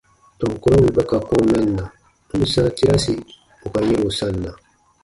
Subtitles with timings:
[0.39, 1.85] Tɔn kurɔ wì ba ka kɔ̃ɔ mɛnna,
[2.29, 3.13] n ǹ sãa tiraasi
[3.65, 4.51] ù ka yɛ̃ro sanna.